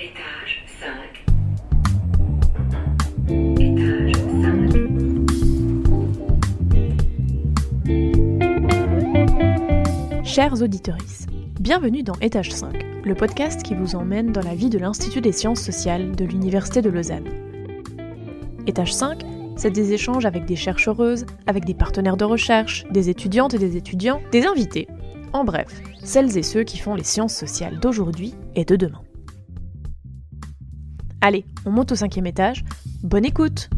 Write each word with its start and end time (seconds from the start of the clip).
Étage 0.00 0.64
5. 0.80 1.26
Étage 3.58 4.12
5. 10.14 10.24
Chers 10.24 10.62
auditeurs, 10.62 10.98
bienvenue 11.58 12.04
dans 12.04 12.14
Étage 12.20 12.52
5, 12.52 12.86
le 13.04 13.14
podcast 13.16 13.64
qui 13.64 13.74
vous 13.74 13.96
emmène 13.96 14.30
dans 14.30 14.40
la 14.40 14.54
vie 14.54 14.70
de 14.70 14.78
l'Institut 14.78 15.20
des 15.20 15.32
sciences 15.32 15.62
sociales 15.62 16.14
de 16.14 16.24
l'Université 16.24 16.80
de 16.80 16.90
Lausanne. 16.90 17.26
Étage 18.68 18.94
5, 18.94 19.24
c'est 19.56 19.72
des 19.72 19.94
échanges 19.94 20.26
avec 20.26 20.44
des 20.44 20.54
chercheuses, 20.54 21.26
avec 21.48 21.64
des 21.64 21.74
partenaires 21.74 22.16
de 22.16 22.24
recherche, 22.24 22.84
des 22.92 23.10
étudiantes 23.10 23.54
et 23.54 23.58
des 23.58 23.76
étudiants, 23.76 24.20
des 24.30 24.46
invités. 24.46 24.86
En 25.32 25.42
bref, 25.42 25.82
celles 26.04 26.38
et 26.38 26.44
ceux 26.44 26.62
qui 26.62 26.78
font 26.78 26.94
les 26.94 27.02
sciences 27.02 27.34
sociales 27.34 27.80
d'aujourd'hui 27.80 28.36
et 28.54 28.64
de 28.64 28.76
demain. 28.76 29.02
Allez, 31.20 31.44
on 31.66 31.70
monte 31.70 31.90
au 31.92 31.96
cinquième 31.96 32.26
étage. 32.26 32.64
Bonne 33.02 33.24
écoute 33.24 33.70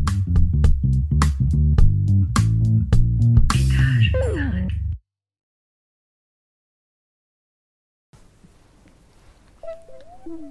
Étage 3.55 4.13
5. 4.13 4.69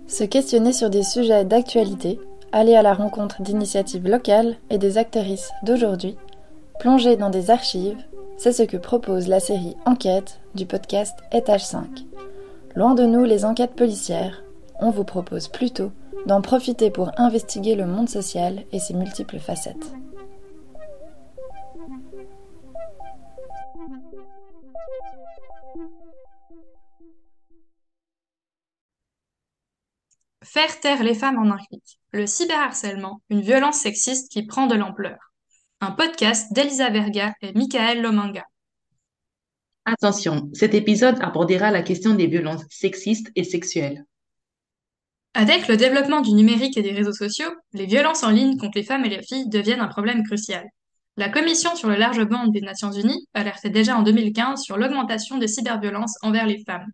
Se 0.07 0.23
questionner 0.23 0.73
sur 0.73 0.89
des 0.89 1.03
sujets 1.03 1.45
d'actualité, 1.45 2.19
aller 2.51 2.75
à 2.75 2.81
la 2.81 2.95
rencontre 2.95 3.43
d'initiatives 3.43 4.07
locales 4.07 4.55
et 4.71 4.79
des 4.79 4.97
actrices 4.97 5.51
d'aujourd'hui, 5.61 6.17
plonger 6.79 7.17
dans 7.17 7.29
des 7.29 7.51
archives, 7.51 8.03
c'est 8.37 8.51
ce 8.51 8.63
que 8.63 8.77
propose 8.77 9.27
la 9.27 9.39
série 9.39 9.75
Enquête 9.85 10.39
du 10.55 10.65
podcast 10.65 11.15
Étage 11.31 11.65
5. 11.65 11.85
Loin 12.75 12.95
de 12.95 13.03
nous 13.03 13.25
les 13.25 13.45
enquêtes 13.45 13.75
policières, 13.75 14.43
on 14.79 14.89
vous 14.89 15.03
propose 15.03 15.49
plutôt 15.49 15.91
d'en 16.25 16.41
profiter 16.41 16.91
pour 16.91 17.11
investiguer 17.17 17.75
le 17.75 17.85
monde 17.85 18.09
social 18.09 18.65
et 18.71 18.79
ses 18.79 18.93
multiples 18.93 19.39
facettes. 19.39 19.93
Faire 30.43 30.79
taire 30.79 31.03
les 31.03 31.13
femmes 31.13 31.37
en 31.37 31.51
un 31.51 31.57
clic. 31.57 31.99
Le 32.11 32.25
cyberharcèlement, 32.25 33.21
une 33.29 33.41
violence 33.41 33.77
sexiste 33.77 34.31
qui 34.31 34.47
prend 34.47 34.65
de 34.65 34.73
l'ampleur. 34.73 35.17
Un 35.79 35.91
podcast 35.91 36.51
d'Elisa 36.53 36.89
Verga 36.89 37.33
et 37.43 37.53
Michael 37.53 38.01
Lomanga. 38.01 38.45
Attention, 39.85 40.49
cet 40.53 40.73
épisode 40.73 41.21
abordera 41.21 41.71
la 41.71 41.83
question 41.83 42.15
des 42.15 42.27
violences 42.27 42.65
sexistes 42.69 43.31
et 43.35 43.43
sexuelles. 43.43 44.05
Avec 45.39 45.69
le 45.69 45.77
développement 45.77 46.19
du 46.19 46.33
numérique 46.33 46.75
et 46.75 46.81
des 46.81 46.91
réseaux 46.91 47.13
sociaux, 47.13 47.49
les 47.71 47.85
violences 47.85 48.23
en 48.23 48.29
ligne 48.29 48.57
contre 48.57 48.73
les 48.77 48.83
femmes 48.83 49.05
et 49.05 49.09
les 49.09 49.23
filles 49.23 49.47
deviennent 49.47 49.79
un 49.79 49.87
problème 49.87 50.21
crucial. 50.23 50.65
La 51.15 51.29
Commission 51.29 51.77
sur 51.77 51.87
le 51.87 51.95
large 51.95 52.21
bande 52.25 52.51
des 52.51 52.59
Nations 52.59 52.91
Unies 52.91 53.25
alertait 53.33 53.69
déjà 53.69 53.95
en 53.95 54.03
2015 54.03 54.61
sur 54.61 54.75
l'augmentation 54.75 55.37
des 55.37 55.47
cyberviolences 55.47 56.17
envers 56.23 56.45
les 56.45 56.61
femmes. 56.65 56.87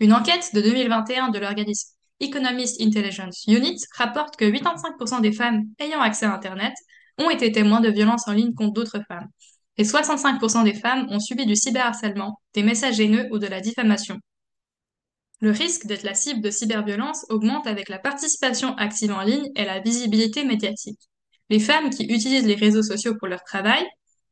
Une 0.00 0.12
enquête 0.12 0.50
de 0.52 0.60
2021 0.60 1.30
de 1.30 1.38
l'organisme 1.38 1.94
Economist 2.20 2.78
Intelligence 2.82 3.44
Unit 3.46 3.78
rapporte 3.96 4.36
que 4.36 4.44
85% 4.44 5.22
des 5.22 5.32
femmes 5.32 5.62
ayant 5.78 6.02
accès 6.02 6.26
à 6.26 6.34
Internet 6.34 6.74
ont 7.16 7.30
été 7.30 7.52
témoins 7.52 7.80
de 7.80 7.88
violences 7.88 8.28
en 8.28 8.32
ligne 8.32 8.52
contre 8.52 8.74
d'autres 8.74 9.00
femmes. 9.08 9.28
Et 9.78 9.84
65% 9.84 10.64
des 10.64 10.74
femmes 10.74 11.06
ont 11.08 11.20
subi 11.20 11.46
du 11.46 11.56
cyberharcèlement, 11.56 12.38
des 12.52 12.64
messages 12.64 13.00
haineux 13.00 13.28
ou 13.30 13.38
de 13.38 13.46
la 13.46 13.62
diffamation. 13.62 14.18
Le 15.42 15.50
risque 15.50 15.86
d'être 15.86 16.04
la 16.04 16.14
cible 16.14 16.40
de 16.40 16.50
cyberviolence 16.50 17.26
augmente 17.28 17.66
avec 17.66 17.88
la 17.88 17.98
participation 17.98 18.76
active 18.76 19.10
en 19.10 19.22
ligne 19.22 19.50
et 19.56 19.64
la 19.64 19.80
visibilité 19.80 20.44
médiatique. 20.44 21.00
Les 21.50 21.58
femmes 21.58 21.90
qui 21.90 22.04
utilisent 22.04 22.46
les 22.46 22.54
réseaux 22.54 22.84
sociaux 22.84 23.16
pour 23.18 23.26
leur 23.26 23.42
travail, 23.42 23.84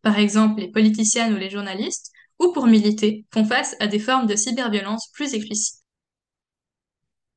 par 0.02 0.20
exemple 0.20 0.60
les 0.60 0.70
politiciennes 0.70 1.34
ou 1.34 1.36
les 1.36 1.50
journalistes, 1.50 2.12
ou 2.38 2.52
pour 2.52 2.68
militer, 2.68 3.26
font 3.34 3.44
face 3.44 3.74
à 3.80 3.88
des 3.88 3.98
formes 3.98 4.28
de 4.28 4.36
cyberviolence 4.36 5.10
plus 5.12 5.34
explicites. 5.34 5.80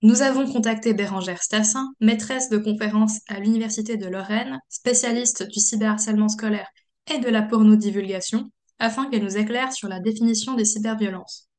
Nous 0.03 0.21
avons 0.21 0.45
contacté 0.45 0.93
Bérangère 0.93 1.41
Stassin, 1.41 1.93
maîtresse 1.99 2.49
de 2.49 2.59
conférences 2.59 3.21
à 3.27 3.39
l'Université 3.39 3.97
de 3.97 4.05
Lorraine, 4.05 4.59
spécialiste 4.69 5.49
du 5.49 5.59
cyberharcèlement 5.59 6.29
scolaire 6.29 6.67
et 7.11 7.17
de 7.17 7.29
la 7.29 7.41
pornodivulgation, 7.41 8.51
afin 8.77 9.09
qu'elle 9.09 9.23
nous 9.23 9.37
éclaire 9.37 9.73
sur 9.73 9.87
la 9.87 9.99
définition 9.99 10.53
des 10.53 10.65
cyberviolences. 10.65 11.49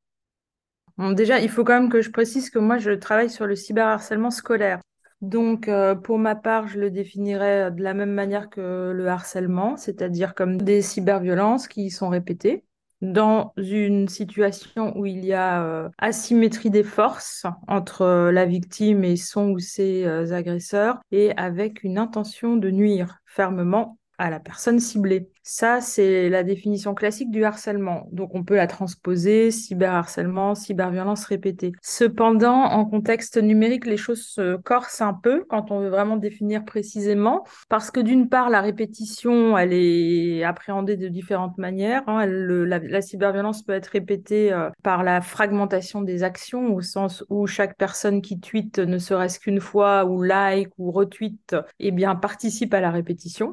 Déjà, 0.99 1.41
il 1.41 1.49
faut 1.49 1.65
quand 1.65 1.81
même 1.81 1.91
que 1.91 2.03
je 2.03 2.11
précise 2.11 2.51
que 2.51 2.59
moi, 2.59 2.79
je 2.79 2.93
travaille 2.93 3.31
sur 3.31 3.47
le 3.47 3.57
cyberharcèlement 3.57 4.31
scolaire. 4.31 4.81
Donc, 5.21 5.69
euh, 5.69 5.95
pour 5.95 6.19
ma 6.19 6.35
part, 6.35 6.69
je 6.69 6.79
le 6.79 6.91
définirais 6.91 7.71
de 7.71 7.83
la 7.83 7.95
même 7.95 8.13
manière 8.13 8.51
que 8.51 8.93
le 8.95 9.07
harcèlement, 9.09 9.77
c'est-à-dire 9.77 10.35
comme 10.35 10.59
des 10.59 10.83
cyberviolences 10.83 11.67
qui 11.67 11.91
sont 11.91 12.11
répétées 12.11 12.65
dans 13.13 13.53
une 13.57 14.09
situation 14.09 14.97
où 14.97 15.07
il 15.07 15.25
y 15.25 15.33
a 15.33 15.63
euh, 15.65 15.89
asymétrie 15.99 16.71
des 16.71 16.83
forces 16.83 17.47
entre 17.69 18.03
euh, 18.03 18.33
la 18.33 18.47
victime 18.47 19.05
et 19.05 19.17
son 19.17 19.51
ou 19.51 19.59
ses 19.59 20.05
euh, 20.05 20.33
agresseurs 20.33 21.01
et 21.13 21.33
avec 21.37 21.85
une 21.85 21.99
intention 21.99 22.57
de 22.57 22.71
nuire 22.71 23.19
fermement 23.27 23.99
à 24.19 24.31
la 24.31 24.41
personne 24.41 24.81
ciblée. 24.81 25.29
Ça, 25.43 25.81
c'est 25.81 26.31
la 26.31 26.43
définition 26.43 26.95
classique 26.95 27.31
du 27.31 27.45
harcèlement. 27.45 28.09
Donc, 28.13 28.35
on 28.35 28.45
peut 28.45 28.57
la 28.57 28.67
transposer, 28.67 29.51
cyberharcèlement, 29.51 30.55
cyberviolence 30.55 31.27
répétée. 31.27 31.73
Cependant, 31.83 32.63
en 32.65 32.87
contexte 32.87 33.37
numérique, 33.37 33.85
les 33.85 33.99
choses 33.99 34.23
se 34.23 34.57
corsent 34.57 35.03
un 35.03 35.13
peu 35.13 35.45
quand 35.49 35.71
on 35.71 35.81
veut 35.81 35.91
vraiment 35.91 36.17
définir 36.17 36.65
précisément, 36.65 37.45
parce 37.69 37.91
que 37.91 38.01
d'une 38.01 38.29
part, 38.29 38.49
la 38.49 38.63
répétition, 38.63 39.59
elle 39.59 39.73
est 39.75 40.45
appréhendée 40.45 40.97
de 40.97 41.09
différentes 41.09 41.59
manières. 41.59 42.03
hein. 42.07 42.25
La 42.27 43.03
cyberviolence 43.03 43.63
peut 43.63 43.73
être 43.73 43.89
répétée 43.89 44.53
euh, 44.53 44.71
par 44.83 45.03
la 45.03 45.21
fragmentation 45.21 46.01
des 46.01 46.23
actions, 46.23 46.75
au 46.75 46.81
sens 46.81 47.23
où 47.29 47.47
chaque 47.47 47.77
personne 47.77 48.23
qui 48.23 48.41
tweete, 48.41 48.79
ne 48.79 48.99
serait-ce 48.99 49.39
qu'une 49.39 49.61
fois, 49.61 50.07
ou 50.07 50.23
like, 50.23 50.71
ou 50.79 50.91
retweet, 50.91 51.55
eh 51.81 51.91
bien, 51.91 52.15
participe 52.15 52.73
à 52.73 52.81
la 52.81 52.91
répétition 52.91 53.53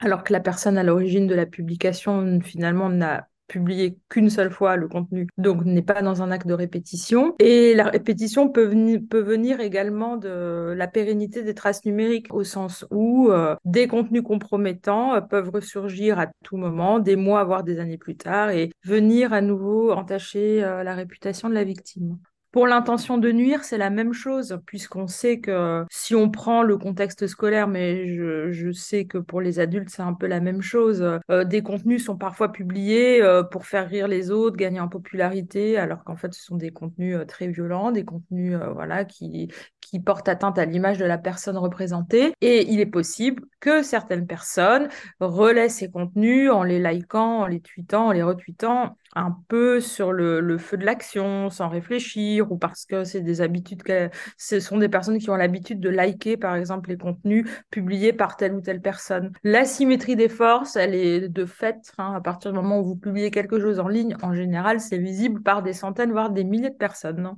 alors 0.00 0.24
que 0.24 0.32
la 0.32 0.40
personne 0.40 0.78
à 0.78 0.82
l'origine 0.82 1.26
de 1.26 1.34
la 1.34 1.46
publication 1.46 2.40
finalement 2.40 2.88
n'a 2.88 3.28
publié 3.46 3.98
qu'une 4.08 4.30
seule 4.30 4.50
fois 4.50 4.76
le 4.76 4.88
contenu, 4.88 5.28
donc 5.38 5.64
n'est 5.64 5.82
pas 5.82 6.02
dans 6.02 6.22
un 6.22 6.30
acte 6.30 6.46
de 6.46 6.54
répétition. 6.54 7.34
Et 7.38 7.74
la 7.74 7.84
répétition 7.84 8.48
peut, 8.48 8.64
venir 9.12 9.60
également 9.60 10.16
de 10.16 10.74
la 10.76 10.88
pérennité 10.88 11.42
des 11.42 11.54
traces 11.54 11.84
numériques, 11.84 12.32
au 12.32 12.44
sens 12.44 12.86
où 12.90 13.30
euh, 13.30 13.54
des 13.64 13.86
contenus 13.86 14.22
compromettants 14.22 15.14
euh, 15.14 15.20
peuvent 15.20 15.50
ressurgir 15.50 16.18
à 16.18 16.26
tout 16.42 16.56
moment, 16.56 16.98
des 16.98 17.16
mois, 17.16 17.44
voire 17.44 17.64
des 17.64 17.78
années 17.78 17.98
plus 17.98 18.16
tard, 18.16 18.50
et 18.50 18.70
venir 18.82 19.32
à 19.32 19.40
nouveau 19.40 19.92
entacher 19.92 20.64
euh, 20.64 20.82
la 20.82 20.94
réputation 20.94 21.48
de 21.48 21.54
la 21.54 21.64
victime. 21.64 22.18
Pour 22.54 22.68
l'intention 22.68 23.18
de 23.18 23.32
nuire, 23.32 23.64
c'est 23.64 23.78
la 23.78 23.90
même 23.90 24.12
chose, 24.12 24.60
puisqu'on 24.64 25.08
sait 25.08 25.40
que 25.40 25.84
si 25.90 26.14
on 26.14 26.30
prend 26.30 26.62
le 26.62 26.78
contexte 26.78 27.26
scolaire, 27.26 27.66
mais 27.66 28.06
je, 28.14 28.70
sais 28.70 29.06
que 29.06 29.18
pour 29.18 29.40
les 29.40 29.58
adultes, 29.58 29.88
c'est 29.90 30.02
un 30.02 30.14
peu 30.14 30.28
la 30.28 30.38
même 30.38 30.62
chose, 30.62 31.04
euh, 31.32 31.42
des 31.42 31.64
contenus 31.64 32.04
sont 32.04 32.16
parfois 32.16 32.52
publiés 32.52 33.20
euh, 33.20 33.42
pour 33.42 33.66
faire 33.66 33.88
rire 33.88 34.06
les 34.06 34.30
autres, 34.30 34.56
gagner 34.56 34.78
en 34.78 34.86
popularité, 34.86 35.78
alors 35.78 36.04
qu'en 36.04 36.14
fait, 36.14 36.32
ce 36.32 36.44
sont 36.44 36.54
des 36.54 36.70
contenus 36.70 37.16
euh, 37.16 37.24
très 37.24 37.48
violents, 37.48 37.90
des 37.90 38.04
contenus 38.04 38.56
voilà, 38.72 39.04
qui, 39.04 39.48
qui 39.80 39.98
portent 39.98 40.28
atteinte 40.28 40.56
à 40.56 40.64
l'image 40.64 40.98
de 40.98 41.04
la 41.04 41.18
personne 41.18 41.56
représentée. 41.56 42.34
Et 42.40 42.70
il 42.70 42.78
est 42.78 42.86
possible 42.86 43.42
que 43.58 43.82
certaines 43.82 44.28
personnes 44.28 44.88
relaient 45.18 45.68
ces 45.68 45.90
contenus 45.90 46.52
en 46.52 46.62
les 46.62 46.78
likant, 46.78 47.40
en 47.40 47.46
les 47.46 47.60
tweetant, 47.60 48.06
en 48.06 48.12
les 48.12 48.22
retweetant 48.22 48.96
un 49.14 49.36
peu 49.48 49.80
sur 49.80 50.12
le, 50.12 50.58
feu 50.58 50.76
de 50.76 50.84
l'action, 50.84 51.50
sans 51.50 51.68
réfléchir, 51.68 52.50
ou 52.50 52.56
parce 52.56 52.84
que 52.84 53.04
c'est 53.04 53.20
des 53.20 53.40
habitudes, 53.40 53.82
que, 53.82 54.10
ce 54.38 54.60
sont 54.60 54.78
des 54.78 54.88
personnes 54.88 55.18
qui 55.18 55.30
ont 55.30 55.36
l'habitude 55.36 55.80
de 55.80 55.88
liker, 55.88 56.36
par 56.36 56.56
exemple, 56.56 56.90
les 56.90 56.96
contenus 56.96 57.48
publiés 57.70 58.12
par 58.12 58.36
telle 58.36 58.54
ou 58.54 58.60
telle 58.60 58.80
personne. 58.80 59.32
L'asymétrie 59.42 60.16
des 60.16 60.28
forces, 60.28 60.76
elle 60.76 60.94
est 60.94 61.28
de 61.28 61.44
fait, 61.46 61.92
hein, 61.98 62.14
à 62.14 62.20
partir 62.20 62.52
du 62.52 62.58
moment 62.58 62.80
où 62.80 62.84
vous 62.84 62.96
publiez 62.96 63.30
quelque 63.30 63.60
chose 63.60 63.80
en 63.80 63.88
ligne, 63.88 64.16
en 64.22 64.34
général, 64.34 64.80
c'est 64.80 64.98
visible 64.98 65.42
par 65.42 65.62
des 65.62 65.72
centaines, 65.72 66.12
voire 66.12 66.30
des 66.30 66.44
milliers 66.44 66.70
de 66.70 66.76
personnes. 66.76 67.36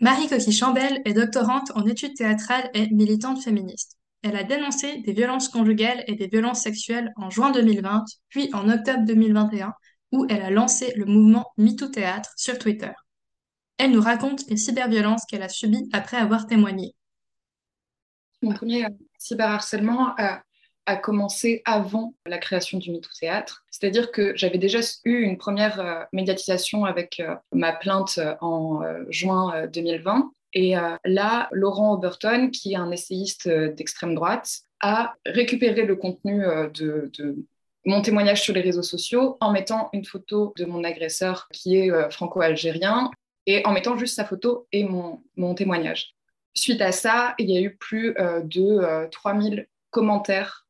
Marie 0.00 0.28
Coquille 0.28 0.54
Chambel 0.54 1.02
est 1.04 1.12
doctorante 1.12 1.72
en 1.74 1.86
études 1.86 2.16
théâtrales 2.16 2.70
et 2.72 2.88
militante 2.88 3.42
féministe. 3.42 3.99
Elle 4.22 4.36
a 4.36 4.44
dénoncé 4.44 4.98
des 4.98 5.12
violences 5.12 5.48
conjugales 5.48 6.04
et 6.06 6.14
des 6.14 6.26
violences 6.26 6.62
sexuelles 6.62 7.12
en 7.16 7.30
juin 7.30 7.50
2020, 7.50 8.04
puis 8.28 8.50
en 8.52 8.68
octobre 8.68 9.04
2021, 9.04 9.74
où 10.12 10.26
elle 10.28 10.42
a 10.42 10.50
lancé 10.50 10.92
le 10.96 11.06
mouvement 11.06 11.52
MeToo 11.56 11.88
Théâtre 11.88 12.30
sur 12.36 12.58
Twitter. 12.58 12.90
Elle 13.78 13.92
nous 13.92 14.02
raconte 14.02 14.46
les 14.48 14.56
cyberviolences 14.56 15.24
qu'elle 15.26 15.42
a 15.42 15.48
subies 15.48 15.88
après 15.92 16.18
avoir 16.18 16.46
témoigné. 16.46 16.94
Mon 18.42 18.52
premier 18.52 18.86
cyberharcèlement 19.18 20.14
a, 20.18 20.42
a 20.86 20.96
commencé 20.96 21.62
avant 21.64 22.14
la 22.26 22.38
création 22.38 22.78
du 22.78 22.90
MeToo 22.90 23.10
Théâtre. 23.18 23.64
C'est-à-dire 23.70 24.10
que 24.10 24.34
j'avais 24.36 24.58
déjà 24.58 24.80
eu 25.04 25.20
une 25.22 25.38
première 25.38 25.80
euh, 25.80 26.04
médiatisation 26.12 26.84
avec 26.84 27.20
euh, 27.20 27.36
ma 27.52 27.72
plainte 27.72 28.18
euh, 28.18 28.34
en 28.40 28.82
euh, 28.82 29.04
juin 29.08 29.54
euh, 29.54 29.66
2020. 29.66 30.30
Et 30.52 30.74
là, 31.04 31.48
Laurent 31.52 31.94
Oberton, 31.94 32.50
qui 32.50 32.72
est 32.72 32.76
un 32.76 32.90
essayiste 32.90 33.48
d'extrême 33.48 34.14
droite, 34.14 34.62
a 34.80 35.14
récupéré 35.26 35.84
le 35.84 35.96
contenu 35.96 36.42
de, 36.74 37.10
mon 37.86 38.02
témoignage 38.02 38.42
sur 38.42 38.54
les 38.54 38.60
réseaux 38.60 38.82
sociaux 38.82 39.36
en 39.40 39.52
mettant 39.52 39.88
une 39.92 40.04
photo 40.04 40.52
de 40.56 40.64
mon 40.64 40.84
agresseur 40.84 41.48
qui 41.52 41.76
est 41.76 42.10
franco-algérien 42.10 43.10
et 43.46 43.64
en 43.66 43.72
mettant 43.72 43.96
juste 43.96 44.16
sa 44.16 44.24
photo 44.24 44.66
et 44.72 44.84
mon, 44.84 45.54
témoignage. 45.54 46.14
Suite 46.54 46.80
à 46.80 46.92
ça, 46.92 47.34
il 47.38 47.50
y 47.50 47.56
a 47.56 47.60
eu 47.60 47.76
plus 47.76 48.14
de 48.14 49.08
3000 49.10 49.66
commentaires 49.90 50.66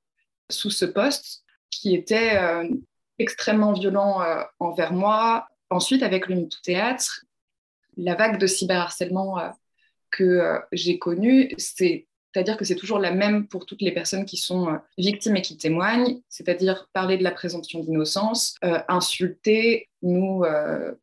sous 0.50 0.70
ce 0.70 0.84
post 0.84 1.42
qui 1.70 1.94
était 1.94 2.38
extrêmement 3.18 3.72
violent 3.72 4.22
envers 4.58 4.92
moi. 4.92 5.48
Ensuite, 5.70 6.02
avec 6.02 6.26
le 6.26 6.36
MeToo 6.36 6.58
Théâtre, 6.62 7.24
la 7.96 8.14
vague 8.14 8.38
de 8.38 8.46
cyberharcèlement 8.46 9.36
que 10.10 10.58
j'ai 10.72 10.98
connue, 10.98 11.52
c'est 11.58 12.06
c'est-à-dire 12.32 12.56
que 12.56 12.64
c'est 12.64 12.76
toujours 12.76 13.00
la 13.00 13.10
même 13.10 13.48
pour 13.48 13.66
toutes 13.66 13.82
les 13.82 13.90
personnes 13.90 14.24
qui 14.24 14.36
sont 14.36 14.78
victimes 14.96 15.36
et 15.36 15.42
qui 15.42 15.56
témoignent, 15.56 16.20
c'est-à-dire 16.28 16.88
parler 16.92 17.16
de 17.16 17.24
la 17.24 17.32
présomption 17.32 17.80
d'innocence, 17.80 18.54
insulter, 18.86 19.88
nous 20.02 20.44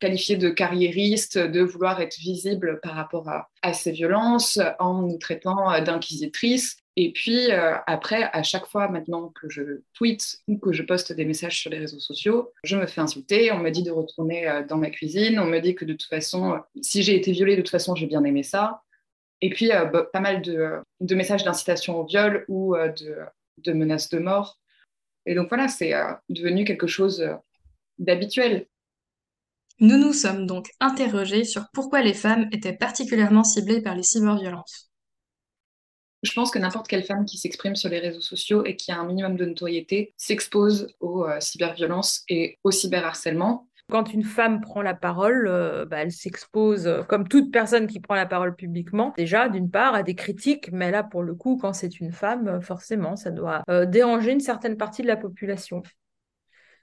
qualifier 0.00 0.36
de 0.36 0.48
carriéristes, 0.48 1.36
de 1.36 1.60
vouloir 1.60 2.00
être 2.00 2.16
visibles 2.18 2.80
par 2.82 2.94
rapport 2.94 3.28
à, 3.28 3.50
à 3.60 3.74
ces 3.74 3.92
violences, 3.92 4.58
en 4.78 5.02
nous 5.02 5.18
traitant 5.18 5.78
d'inquisitrices. 5.82 6.78
Et 6.96 7.12
puis 7.12 7.50
après, 7.86 8.30
à 8.32 8.42
chaque 8.42 8.66
fois 8.66 8.88
maintenant 8.88 9.28
que 9.28 9.50
je 9.50 9.82
tweete 9.92 10.38
ou 10.48 10.56
que 10.56 10.72
je 10.72 10.82
poste 10.82 11.12
des 11.12 11.26
messages 11.26 11.60
sur 11.60 11.70
les 11.70 11.78
réseaux 11.78 12.00
sociaux, 12.00 12.52
je 12.64 12.78
me 12.78 12.86
fais 12.86 13.02
insulter, 13.02 13.52
on 13.52 13.58
me 13.58 13.68
dit 13.70 13.82
de 13.82 13.90
retourner 13.90 14.62
dans 14.66 14.78
ma 14.78 14.88
cuisine, 14.88 15.38
on 15.38 15.44
me 15.44 15.58
dit 15.60 15.74
que 15.74 15.84
de 15.84 15.92
toute 15.92 16.08
façon, 16.08 16.58
si 16.80 17.02
j'ai 17.02 17.16
été 17.16 17.32
violée, 17.32 17.56
de 17.56 17.60
toute 17.60 17.70
façon, 17.70 17.94
j'ai 17.94 18.06
bien 18.06 18.24
aimé 18.24 18.42
ça. 18.42 18.80
Et 19.40 19.50
puis, 19.50 19.68
bah, 19.68 20.08
pas 20.12 20.20
mal 20.20 20.42
de, 20.42 20.80
de 21.00 21.14
messages 21.14 21.44
d'incitation 21.44 22.00
au 22.00 22.04
viol 22.04 22.44
ou 22.48 22.76
de, 22.76 23.16
de, 23.58 23.72
menaces 23.72 24.08
de 24.10 24.18
mort. 24.18 24.58
Et 25.26 25.34
donc 25.34 25.48
voilà, 25.48 25.68
c'est 25.68 25.92
devenu 26.28 26.64
quelque 26.64 26.86
chose 26.86 27.28
d'habituel. 27.98 28.66
Nous 29.80 29.96
nous 29.96 30.12
sommes 30.12 30.46
donc 30.46 30.70
interrogés 30.80 31.44
sur 31.44 31.66
pourquoi 31.72 32.02
les 32.02 32.14
femmes 32.14 32.48
étaient 32.50 32.72
particulièrement 32.72 33.44
ciblées 33.44 33.80
par 33.80 33.94
les 33.94 34.02
cyberviolences. 34.02 34.90
Je 36.24 36.32
pense 36.32 36.50
que 36.50 36.58
n'importe 36.58 36.88
quelle 36.88 37.04
femme 37.04 37.24
qui 37.24 37.38
s'exprime 37.38 37.76
sur 37.76 37.88
les 37.88 38.00
réseaux 38.00 38.20
sociaux 38.20 38.64
et 38.64 38.74
qui 38.74 38.90
a 38.90 38.98
un 38.98 39.06
minimum 39.06 39.36
de 39.36 39.44
notoriété 39.44 40.14
s'expose 40.16 40.92
aux 40.98 41.24
euh, 41.24 41.38
cyberviolences 41.38 42.24
et 42.28 42.58
au 42.64 42.72
cyberharcèlement. 42.72 43.67
Quand 43.90 44.12
une 44.12 44.24
femme 44.24 44.60
prend 44.60 44.82
la 44.82 44.94
parole, 44.94 45.46
euh, 45.48 45.86
bah, 45.86 45.98
elle 45.98 46.12
s'expose, 46.12 46.86
euh, 46.86 47.02
comme 47.02 47.26
toute 47.26 47.50
personne 47.50 47.86
qui 47.86 48.00
prend 48.00 48.14
la 48.14 48.26
parole 48.26 48.54
publiquement, 48.54 49.14
déjà 49.16 49.48
d'une 49.48 49.70
part 49.70 49.94
à 49.94 50.02
des 50.02 50.14
critiques, 50.14 50.70
mais 50.72 50.90
là 50.90 51.02
pour 51.02 51.22
le 51.22 51.34
coup, 51.34 51.56
quand 51.56 51.72
c'est 51.72 52.00
une 52.00 52.12
femme, 52.12 52.60
forcément, 52.60 53.16
ça 53.16 53.30
doit 53.30 53.62
déranger 53.86 54.32
une 54.32 54.40
certaine 54.40 54.76
partie 54.76 55.02
de 55.02 55.06
la 55.06 55.16
population. 55.16 55.82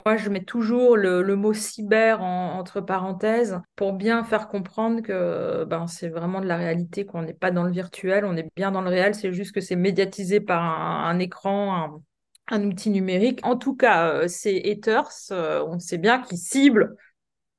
Moi, 0.06 0.18
je 0.18 0.30
mets 0.30 0.44
toujours 0.44 0.98
le, 0.98 1.36
mot 1.36 1.52
cyber 1.54 2.22
entre 2.22 2.80
parenthèses 2.80 3.60
pour 3.76 3.94
bien 3.94 4.24
faire 4.24 4.48
comprendre 4.48 5.02
que 5.02 5.64
ben, 5.64 5.88
c'est 5.88 6.10
vraiment 6.10 6.42
de 6.42 6.46
la 6.46 6.58
réalité, 6.58 7.08
qu'on 7.08 7.24
n'est 7.24 7.34
pas 7.34 7.50
dans 7.50 7.64
le 7.64 7.72
virtuel, 7.72 8.24
on 8.24 8.38
est 8.38 8.48
bien 8.56 8.72
dans 8.72 8.82
le 8.82 8.90
réel, 8.90 9.16
c'est 9.16 9.34
juste 9.34 9.52
que 9.52 9.62
c'est 9.62 9.76
médiatisé 9.76 10.40
par 10.40 10.62
un, 10.62 11.18
écran, 11.18 11.76
un, 11.76 12.02
outil 12.52 12.90
numérique. 12.90 13.40
En 13.44 13.58
tout 13.58 13.76
cas, 13.76 14.10
euh, 14.10 14.28
ces 14.28 14.62
haters, 14.66 15.10
euh, 15.32 15.64
on 15.68 15.80
sait 15.80 15.98
bien 15.98 16.22
qu'ils 16.22 16.38
ciblent 16.38 16.96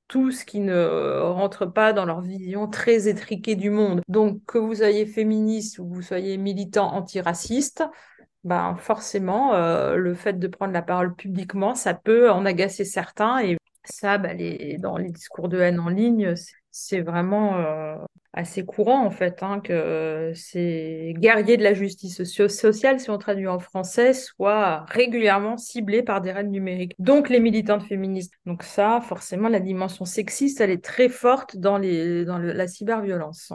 tout 0.09 0.31
ce 0.31 0.45
qui 0.45 0.61
ne 0.61 1.21
rentre 1.21 1.67
pas 1.67 1.93
dans 1.93 2.05
leur 2.05 2.21
vision 2.21 2.69
très 2.69 3.09
étriquée 3.09 3.57
du 3.57 3.71
monde. 3.71 4.03
Donc, 4.09 4.41
que 4.47 4.59
vous 4.59 4.77
soyez 4.77 5.05
féministe 5.05 5.79
ou 5.79 5.89
que 5.89 5.95
vous 5.95 6.03
soyez 6.03 6.37
militant 6.37 6.93
antiraciste, 6.93 7.85
ben 8.45 8.77
forcément, 8.77 9.55
euh, 9.55 9.97
le 9.97 10.15
fait 10.15 10.39
de 10.39 10.47
prendre 10.47 10.73
la 10.73 10.83
parole 10.83 11.17
publiquement, 11.17 11.75
ça 11.75 11.95
peut 11.95 12.31
en 12.31 12.47
agacer 12.47 12.85
certains. 12.85 13.41
Et 13.41 13.57
ça, 13.83 14.19
ben, 14.19 14.39
dans 14.79 14.97
les 14.97 15.11
discours 15.11 15.49
de 15.49 15.59
haine 15.59 15.81
en 15.81 15.89
ligne, 15.89 16.35
c'est 16.71 17.01
vraiment 17.01 17.57
euh, 17.57 17.97
assez 18.37 18.65
courant 18.65 19.05
en 19.05 19.11
fait, 19.11 19.43
hein, 19.43 19.61
que 19.61 20.31
ces 20.35 21.15
guerriers 21.17 21.57
de 21.57 21.63
la 21.63 21.73
justice 21.73 22.23
sociale, 22.25 23.01
si 23.01 23.11
on 23.11 23.19
traduit 23.19 23.49
en 23.49 23.59
français, 23.59 24.13
soient 24.13 24.85
régulièrement 24.89 25.57
ciblés 25.57 26.03
par 26.03 26.21
des 26.21 26.33
raids 26.33 26.45
numériques. 26.45 26.95
Donc 26.99 27.31
les 27.31 27.41
militantes 27.41 27.85
féministes. 27.85 28.35
Donc 28.45 28.63
ça, 28.63 29.01
forcément, 29.01 29.49
la 29.49 29.61
dimension 29.61 30.05
sexiste, 30.05 30.61
elle 30.61 30.71
est 30.71 30.85
très 30.85 31.09
forte 31.09 31.57
dans, 31.57 31.79
la 31.79 32.69
cyberviolence. 32.69 33.53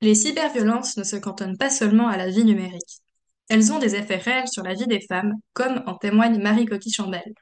Les 0.00 0.14
cyberviolences 0.14 0.96
ne 0.96 1.04
se 1.04 1.16
cantonnent 1.16 1.58
pas 1.58 1.70
seulement 1.70 2.08
à 2.08 2.16
la 2.16 2.28
vie 2.28 2.44
numérique. 2.44 3.00
Elles 3.48 3.72
ont 3.72 3.78
des 3.78 3.96
effets 3.96 4.16
réels 4.16 4.48
sur 4.48 4.62
la 4.62 4.74
vie 4.74 4.86
des 4.86 5.00
femmes, 5.00 5.34
comme 5.52 5.82
en 5.86 5.96
témoigne 5.96 6.40
Marie 6.40 6.66
Coty 6.66 6.90
Chambel. 6.90 7.34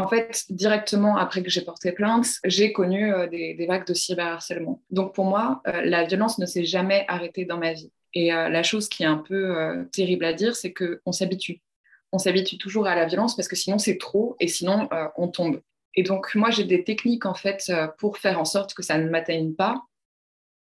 En 0.00 0.08
fait, 0.08 0.46
directement 0.50 1.16
après 1.16 1.42
que 1.42 1.50
j'ai 1.50 1.60
porté 1.60 1.92
plainte, 1.92 2.26
j'ai 2.44 2.72
connu 2.72 3.12
euh, 3.12 3.26
des, 3.26 3.66
vagues 3.66 3.86
de 3.86 3.94
cyberharcèlement. 3.94 4.82
Donc 4.90 5.14
pour 5.14 5.26
moi, 5.26 5.60
euh, 5.66 5.82
la 5.84 6.04
violence 6.04 6.38
ne 6.38 6.46
s'est 6.46 6.64
jamais 6.64 7.04
arrêtée 7.08 7.44
dans 7.44 7.58
ma 7.58 7.72
vie. 7.72 7.92
Et 8.14 8.32
euh, 8.32 8.48
la 8.48 8.62
chose 8.62 8.88
qui 8.88 9.02
est 9.02 9.06
un 9.06 9.18
peu 9.18 9.86
terrible 9.92 10.24
à 10.24 10.32
dire, 10.32 10.56
c'est 10.56 10.72
qu'on 10.72 11.12
s'habitue. 11.12 11.60
On 12.12 12.18
s'habitue 12.18 12.58
toujours 12.58 12.86
à 12.86 12.94
la 12.94 13.06
violence 13.06 13.36
parce 13.36 13.46
que 13.46 13.56
sinon 13.56 13.78
c'est 13.78 13.98
trop 13.98 14.36
et 14.40 14.48
sinon 14.48 14.88
on 15.16 15.28
tombe. 15.28 15.60
Et 15.94 16.02
donc 16.02 16.34
moi 16.34 16.50
j'ai 16.50 16.64
des 16.64 16.82
techniques 16.82 17.24
en 17.24 17.34
fait 17.34 17.70
pour 17.98 18.18
faire 18.18 18.40
en 18.40 18.44
sorte 18.44 18.74
que 18.74 18.82
ça 18.82 18.98
ne 18.98 19.08
m'atteigne 19.08 19.54
pas 19.54 19.84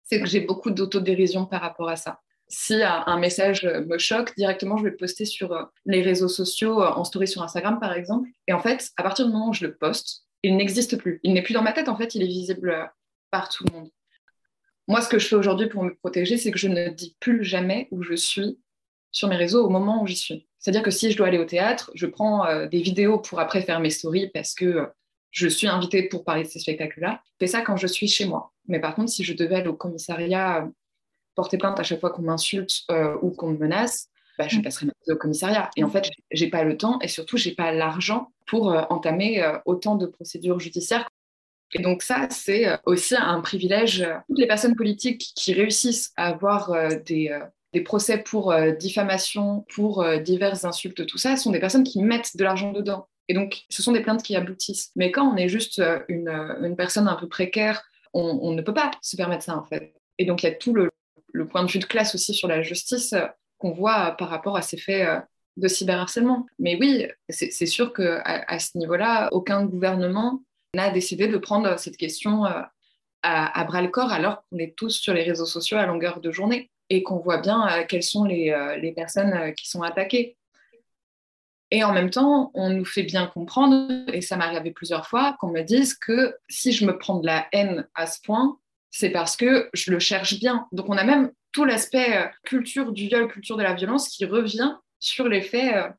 c'est 0.05 0.21
que 0.21 0.27
j'ai 0.27 0.39
beaucoup 0.39 0.71
d'autodérision 0.71 1.45
par 1.45 1.61
rapport 1.61 1.89
à 1.89 1.95
ça. 1.95 2.21
Si 2.47 2.75
un 2.83 3.17
message 3.17 3.65
me 3.65 3.97
choque, 3.97 4.35
directement, 4.37 4.77
je 4.77 4.83
vais 4.83 4.91
le 4.91 4.97
poster 4.97 5.25
sur 5.25 5.51
euh, 5.51 5.63
les 5.85 6.01
réseaux 6.01 6.27
sociaux, 6.27 6.81
euh, 6.81 6.89
en 6.89 7.03
story 7.03 7.27
sur 7.27 7.41
Instagram, 7.41 7.79
par 7.79 7.93
exemple. 7.93 8.29
Et 8.47 8.53
en 8.53 8.59
fait, 8.59 8.91
à 8.97 9.03
partir 9.03 9.25
du 9.25 9.31
moment 9.31 9.49
où 9.49 9.53
je 9.53 9.65
le 9.65 9.75
poste, 9.75 10.25
il 10.43 10.55
n'existe 10.55 10.97
plus. 10.97 11.19
Il 11.23 11.33
n'est 11.33 11.41
plus 11.41 11.53
dans 11.53 11.63
ma 11.63 11.73
tête, 11.73 11.89
en 11.89 11.97
fait, 11.97 12.13
il 12.13 12.21
est 12.21 12.27
visible 12.27 12.69
euh, 12.69 12.85
par 13.31 13.49
tout 13.49 13.65
le 13.67 13.73
monde. 13.73 13.89
Moi, 14.87 15.01
ce 15.01 15.09
que 15.09 15.17
je 15.17 15.27
fais 15.27 15.35
aujourd'hui 15.35 15.67
pour 15.67 15.83
me 15.83 15.95
protéger, 15.95 16.37
c'est 16.37 16.51
que 16.51 16.59
je 16.59 16.67
ne 16.67 16.89
dis 16.89 17.17
plus 17.19 17.43
jamais 17.43 17.87
où 17.89 18.03
je 18.03 18.13
suis 18.13 18.59
sur 19.11 19.27
mes 19.27 19.37
réseaux 19.37 19.65
au 19.65 19.69
moment 19.69 20.03
où 20.03 20.07
j'y 20.07 20.15
suis. 20.15 20.47
C'est-à-dire 20.59 20.83
que 20.83 20.91
si 20.91 21.11
je 21.11 21.17
dois 21.17 21.27
aller 21.27 21.39
au 21.39 21.45
théâtre, 21.45 21.89
je 21.95 22.05
prends 22.05 22.67
des 22.67 22.81
vidéos 22.81 23.17
pour 23.17 23.39
après 23.39 23.61
faire 23.61 23.79
mes 23.79 23.89
stories 23.89 24.29
parce 24.33 24.53
que 24.53 24.87
je 25.35 25.49
suis 25.49 25.67
invitée 25.67 26.03
pour 26.03 26.23
parler 26.23 26.43
de 26.43 26.47
ces 26.47 26.59
spectacles-là. 26.59 27.21
Je 27.25 27.45
fais 27.45 27.51
ça 27.51 27.61
quand 27.61 27.75
je 27.75 27.87
suis 27.87 28.07
chez 28.07 28.25
moi. 28.25 28.53
Mais 28.67 28.79
par 28.79 28.95
contre, 28.95 29.11
si 29.11 29.23
je 29.23 29.33
devais 29.33 29.55
aller 29.55 29.67
au 29.67 29.75
commissariat 29.75 30.63
euh, 30.63 30.67
porter 31.35 31.57
plainte 31.57 31.79
à 31.79 31.83
chaque 31.83 31.99
fois 31.99 32.09
qu'on 32.09 32.23
m'insulte 32.23 32.83
euh, 32.91 33.15
ou 33.21 33.31
qu'on 33.31 33.47
me 33.47 33.57
menace, 33.57 34.09
bah, 34.37 34.47
je 34.47 34.59
mm. 34.59 34.61
passerai 34.63 34.85
ma 34.87 34.93
vie 35.05 35.13
au 35.13 35.17
commissariat. 35.17 35.69
Et 35.75 35.83
en 35.83 35.89
fait, 35.89 36.09
j'ai 36.31 36.49
pas 36.49 36.63
le 36.63 36.77
temps 36.77 36.99
et 37.01 37.07
surtout, 37.07 37.37
j'ai 37.37 37.53
pas 37.53 37.71
l'argent 37.71 38.31
pour 38.47 38.71
euh, 38.71 38.83
entamer 38.89 39.43
autant 39.65 39.95
de 39.95 40.05
procédures 40.05 40.59
judiciaires. 40.59 41.07
Et 41.73 41.81
donc 41.81 42.03
ça, 42.03 42.27
c'est 42.29 42.67
aussi 42.85 43.15
un 43.17 43.41
privilège. 43.41 44.07
Toutes 44.27 44.39
les 44.39 44.47
personnes 44.47 44.75
politiques 44.75 45.33
qui 45.35 45.51
réussissent 45.51 46.13
à 46.15 46.27
avoir 46.27 46.71
des, 47.05 47.37
des, 47.73 47.81
procès 47.81 48.19
pour 48.19 48.55
diffamation, 48.79 49.65
pour 49.73 50.05
diverses 50.19 50.63
insultes, 50.63 51.05
tout 51.05 51.17
ça, 51.17 51.35
sont 51.35 51.51
des 51.51 51.59
personnes 51.59 51.83
qui 51.83 52.01
mettent 52.01 52.37
de 52.37 52.43
l'argent 52.43 52.71
dedans. 52.71 53.07
Et 53.27 53.33
donc, 53.33 53.63
ce 53.69 53.81
sont 53.81 53.91
des 53.91 54.01
plaintes 54.01 54.23
qui 54.23 54.35
aboutissent. 54.35 54.91
Mais 54.95 55.11
quand 55.11 55.27
on 55.27 55.35
est 55.35 55.49
juste 55.49 55.81
une, 56.07 56.29
une 56.29 56.75
personne 56.75 57.07
un 57.07 57.15
peu 57.15 57.27
précaire 57.27 57.83
on, 58.15 58.53
ne 58.53 58.61
peut 58.61 58.73
pas 58.73 58.91
se 59.01 59.15
permettre 59.15 59.43
ça, 59.43 59.57
en 59.57 59.63
fait. 59.63 59.93
Et 60.17 60.25
donc, 60.25 60.43
il 60.43 60.47
y 60.47 60.49
a 60.49 60.55
tout 60.55 60.73
le, 60.73 60.89
point 61.43 61.63
de 61.63 61.71
vue 61.71 61.79
de 61.79 61.85
classe 61.85 62.15
aussi 62.15 62.33
sur 62.33 62.47
la 62.47 62.61
justice 62.61 63.13
euh, 63.13 63.25
qu'on 63.57 63.71
voit 63.71 64.11
par 64.11 64.29
rapport 64.29 64.57
à 64.57 64.61
ces 64.61 64.77
faits 64.77 65.07
euh, 65.07 65.19
de 65.57 65.67
cyberharcèlement. 65.67 66.45
Mais 66.59 66.77
oui, 66.79 67.07
c'est 67.29 67.65
sûr 67.65 67.93
qu'à 67.93 68.21
à 68.21 68.59
ce 68.59 68.77
niveau-là, 68.77 69.29
aucun 69.31 69.65
gouvernement 69.65 70.43
n'a 70.73 70.89
décidé 70.89 71.27
de 71.27 71.37
prendre 71.37 71.79
cette 71.79 71.95
question 71.95 72.45
euh, 72.45 72.61
à, 73.23 73.63
bras 73.63 73.81
le 73.81 73.87
corps 73.87 74.11
alors 74.11 74.43
qu'on 74.43 74.57
est 74.57 74.75
tous 74.75 74.89
sur 74.89 75.13
les 75.13 75.23
réseaux 75.23 75.45
sociaux 75.45 75.77
à 75.77 75.85
longueur 75.85 76.19
de 76.19 76.29
journée 76.31 76.69
et 76.89 77.03
qu'on 77.03 77.17
voit 77.17 77.39
bien 77.39 77.83
quelles 77.89 78.03
sont 78.03 78.25
les 78.25 78.93
personnes 78.95 79.53
qui 79.55 79.67
sont 79.67 79.81
attaquées. 79.81 80.37
Et 81.71 81.83
en 81.83 81.93
même 81.93 82.09
temps, 82.09 82.51
on 82.53 82.69
nous 82.69 82.85
fait 82.85 83.03
bien 83.03 83.27
comprendre, 83.27 83.89
et 84.13 84.21
ça 84.21 84.37
m'est 84.37 84.43
arrivé 84.43 84.71
plusieurs 84.71 85.07
fois, 85.07 85.35
qu'on 85.39 85.49
me 85.49 85.61
dise 85.61 85.95
que 85.95 86.37
si 86.47 86.71
je 86.71 86.85
me 86.85 86.97
prends 86.97 87.19
de 87.19 87.25
la 87.25 87.47
haine 87.51 87.87
à 87.95 88.05
ce 88.05 88.21
point, 88.21 88.59
c'est 88.97 89.09
parce 89.09 89.35
que 89.35 89.69
je 89.73 89.91
le 89.91 89.99
cherche 89.99 90.39
bien. 90.39 90.67
Donc 90.71 90.85
on 90.87 90.95
a 90.95 91.03
même 91.03 91.29
tout 91.51 91.65
l'aspect 91.65 92.17
euh, 92.17 92.27
culture 92.45 92.93
du 92.93 93.07
viol, 93.07 93.27
culture 93.27 93.57
de 93.57 93.63
la 93.63 93.73
violence 93.73 94.07
qui 94.07 94.23
revient 94.23 94.73
sur 94.99 95.27
les 95.27 95.41
faits 95.41 95.75
euh, 95.75 95.89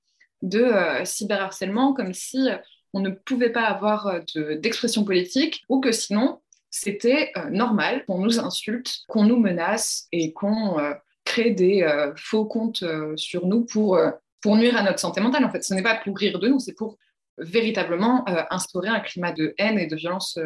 de 0.40 0.62
euh, 0.62 1.04
cyberharcèlement, 1.04 1.92
comme 1.92 2.14
si 2.14 2.48
on 2.94 3.00
ne 3.00 3.10
pouvait 3.10 3.50
pas 3.50 3.64
avoir 3.64 4.20
d'expression 4.34 5.04
politique 5.04 5.62
ou 5.68 5.80
que 5.80 5.92
sinon 5.92 6.40
c'était 6.70 7.32
normal 7.50 8.04
qu'on 8.06 8.18
nous 8.18 8.40
insulte, 8.40 9.00
qu'on 9.08 9.24
nous 9.24 9.38
menace 9.38 10.08
et 10.12 10.32
qu'on 10.32 10.76
crée 11.24 11.50
des 11.50 11.86
faux 12.16 12.46
comptes 12.46 12.84
sur 13.16 13.46
nous 13.46 13.66
pour 13.66 13.98
pour 14.40 14.56
nuire 14.56 14.76
à 14.76 14.82
notre 14.82 15.00
santé 15.00 15.20
mentale. 15.20 15.44
En 15.44 15.50
fait, 15.50 15.62
ce 15.62 15.74
n'est 15.74 15.82
pas 15.82 15.96
pour 15.96 16.16
rire 16.16 16.38
de 16.38 16.48
nous, 16.48 16.58
c'est 16.58 16.74
pour 16.74 16.96
véritablement 17.36 18.24
instaurer 18.50 18.88
un 18.88 19.00
climat 19.00 19.32
de 19.32 19.54
haine 19.58 19.78
et 19.78 19.86
de 19.86 19.96
violence 19.96 20.38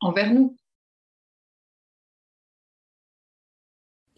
envers 0.00 0.32
nous. 0.32 0.56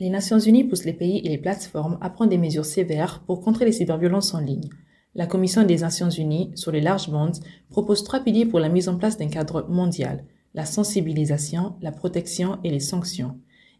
Les 0.00 0.11
Nations 0.11 0.38
Unies 0.38 0.62
poussent 0.62 0.85
les 0.85 0.93
pays 0.93 1.19
et 1.25 1.28
les 1.28 1.38
plateformes 1.38 1.99
à 2.00 2.09
prendre 2.09 2.31
des 2.31 2.38
mesures 2.38 2.64
sévères 2.64 3.21
pour 3.26 3.40
contrer 3.40 3.64
les 3.64 3.73
cyberviolences 3.73 4.33
en 4.33 4.38
ligne. 4.38 4.69
La 5.17 5.26
Commission 5.26 5.64
des 5.64 5.78
Nations 5.78 6.09
Unies 6.09 6.52
sur 6.55 6.71
les 6.71 6.81
larges 6.81 7.11
bandes 7.11 7.38
propose 7.69 8.05
trois 8.05 8.21
piliers 8.21 8.47
pour 8.47 8.61
la 8.61 8.69
mise 8.69 8.88
en 8.88 8.97
place 8.97 9.17
d'un 9.17 9.28
cadre 9.28 9.67
mondial 9.69 10.25
la 10.55 10.64
sensibilisation, 10.64 11.75
la 11.83 11.93
protection 11.93 12.59
et 12.64 12.71
les 12.71 12.81
sanctions. 12.81 13.38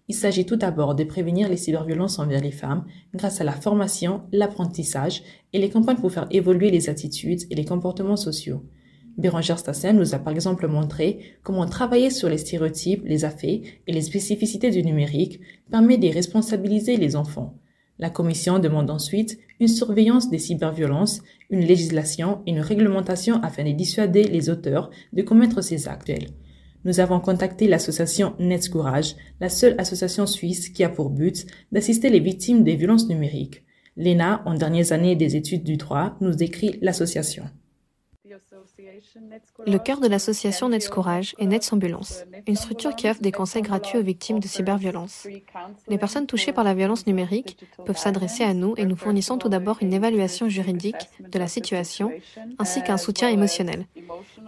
Il 0.09 0.15
s'agit 0.15 0.47
tout 0.47 0.57
d'abord 0.57 0.95
de 0.95 1.05
prévenir 1.05 1.49
les 1.49 1.57
cyberviolences 1.57 2.19
envers 2.19 2.41
les 2.41 2.51
femmes 2.51 2.85
grâce 3.15 3.41
à 3.41 3.45
la 3.45 3.53
formation, 3.53 4.23
l'apprentissage 4.33 5.23
et 5.53 5.59
les 5.59 5.71
campagnes 5.71 5.99
pour 5.99 6.13
faire 6.13 6.27
évoluer 6.31 6.71
les 6.71 6.89
attitudes 6.89 7.43
et 7.51 7.55
les 7.55 7.65
comportements 7.65 8.17
sociaux. 8.17 8.65
Bérangère 9.19 9.59
Stassen 9.59 9.97
nous 9.97 10.15
a 10.15 10.21
par 10.21 10.33
exemple 10.33 10.69
montré 10.69 11.19
comment 11.43 11.67
travailler 11.67 12.09
sur 12.09 12.29
les 12.29 12.39
stéréotypes, 12.39 13.03
les 13.05 13.25
affaires 13.25 13.59
et 13.87 13.93
les 13.93 14.03
spécificités 14.03 14.71
du 14.71 14.85
numérique 14.85 15.41
permet 15.71 15.99
de 15.99 16.09
responsabiliser 16.09 16.97
les 16.97 17.17
enfants. 17.17 17.59
La 17.99 18.11
Commission 18.11 18.61
demande 18.61 18.91
ensuite 18.91 19.39
une 19.59 19.67
surveillance 19.67 20.31
des 20.31 20.39
cyberviolences, 20.39 21.21
une 21.51 21.65
législation 21.65 22.43
et 22.47 22.53
une 22.53 22.61
réglementation 22.61 23.43
afin 23.43 23.65
de 23.65 23.73
dissuader 23.73 24.23
les 24.23 24.51
auteurs 24.51 24.91
de 25.13 25.23
commettre 25.23 25.63
ces 25.65 25.89
actes. 25.89 26.13
Nous 26.85 27.01
avons 27.01 27.19
contacté 27.19 27.67
l'association 27.67 28.35
Netzcourage, 28.39 29.17
la 29.41 29.49
seule 29.49 29.75
association 29.79 30.27
suisse 30.27 30.69
qui 30.69 30.85
a 30.85 30.89
pour 30.89 31.11
but 31.11 31.45
d'assister 31.73 32.09
les 32.09 32.21
victimes 32.21 32.63
des 32.63 32.77
violences 32.77 33.09
numériques. 33.09 33.65
L'ENA, 33.97 34.43
en 34.47 34.55
dernières 34.55 34.93
années 34.93 35.17
des 35.17 35.35
études 35.35 35.65
du 35.65 35.77
droit, 35.77 36.17
nous 36.21 36.37
décrit 36.37 36.79
l'association. 36.83 37.47
Le 39.67 39.79
cœur 39.79 40.01
de 40.01 40.07
l'association 40.07 40.69
Nets 40.69 40.89
Courage 40.89 41.35
est 41.39 41.47
Nets 41.47 41.73
Ambulance, 41.73 42.25
une 42.47 42.57
structure 42.57 42.95
qui 42.95 43.09
offre 43.09 43.21
des 43.21 43.33
conseils 43.33 43.63
gratuits 43.63 43.99
aux 43.99 44.03
victimes 44.03 44.39
de 44.39 44.47
cyberviolence. 44.47 45.27
Les 45.89 45.99
personnes 45.99 46.27
touchées 46.27 46.53
par 46.53 46.65
la 46.65 46.75
violence 46.75 47.07
numérique 47.07 47.59
peuvent 47.85 47.99
s'adresser 47.99 48.45
à 48.45 48.55
nous 48.55 48.75
et 48.77 48.85
nous 48.85 48.97
fournissons 48.97 49.39
tout 49.39 49.49
d'abord 49.49 49.79
une 49.81 49.93
évaluation 49.93 50.49
juridique 50.49 51.09
de 51.21 51.39
la 51.39 51.49
situation 51.49 52.13
ainsi 52.59 52.83
qu'un 52.83 52.99
soutien 52.99 53.29
émotionnel. 53.29 53.87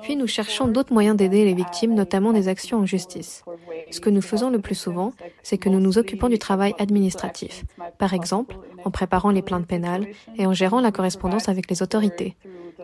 Puis 0.03 0.17
nous 0.17 0.27
cherchons 0.27 0.69
d'autres 0.69 0.93
moyens 0.93 1.17
d'aider 1.17 1.45
les 1.45 1.55
victimes, 1.55 1.95
notamment 1.95 2.33
des 2.33 2.49
actions 2.49 2.79
en 2.79 2.87
justice. 2.87 3.45
Ce 3.91 4.01
que 4.01 4.11
nous 4.11 4.23
faisons 4.23 4.51
le 4.51 4.61
plus 4.61 4.75
souvent, 4.75 5.13
c'est 5.43 5.59
que 5.59 5.69
nous 5.69 5.81
nous 5.81 5.99
occupons 5.99 6.29
du 6.29 6.39
travail 6.39 6.75
administratif, 6.79 7.65
par 7.99 8.15
exemple 8.15 8.57
en 8.85 8.91
préparant 8.91 9.31
les 9.31 9.43
plaintes 9.43 9.67
pénales 9.67 10.07
et 10.37 10.47
en 10.47 10.53
gérant 10.53 10.81
la 10.81 10.93
correspondance 10.93 11.49
avec 11.49 11.71
les 11.71 11.83
autorités. 11.83 12.37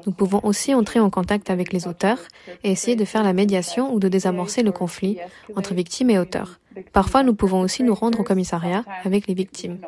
Nous 0.06 0.12
pouvons 0.12 0.40
aussi 0.42 0.74
entrer 0.74 1.00
en 1.00 1.10
contact 1.10 1.48
avec 1.50 1.72
les 1.72 1.88
auteurs 1.88 2.18
et 2.64 2.70
essayer 2.70 2.96
de 2.96 3.04
faire 3.04 3.22
la 3.22 3.32
médiation 3.32 3.94
ou 3.94 3.98
de 4.00 4.08
désamorcer 4.08 4.62
le 4.62 4.72
conflit 4.72 5.18
entre 5.54 5.74
victimes 5.74 6.10
et 6.10 6.18
auteurs. 6.18 6.60
Parfois, 6.92 7.22
nous 7.22 7.34
pouvons 7.34 7.60
aussi 7.60 7.82
nous 7.82 7.94
rendre 7.94 8.20
au 8.20 8.22
commissariat 8.22 8.84
avec 9.04 9.26
les 9.26 9.34
victimes. 9.34 9.78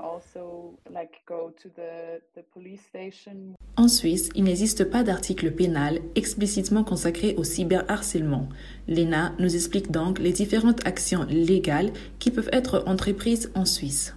En 3.77 3.89
Suisse, 3.89 4.31
il 4.35 4.45
n'existe 4.45 4.85
pas 4.85 5.03
d'article 5.05 5.53
pénal 5.53 6.01
explicitement 6.15 6.85
consacré 6.85 7.35
au 7.37 7.45
cyberharcèlement. 7.45 8.49
L'ENA 8.89 9.35
nous 9.39 9.55
explique 9.55 9.91
donc 9.91 10.19
les 10.19 10.33
différentes 10.33 10.87
actions 10.87 11.25
légales 11.29 11.93
qui 12.19 12.31
peuvent 12.31 12.51
être 12.53 12.85
entreprises 12.87 13.53
en 13.55 13.65
Suisse. 13.65 14.15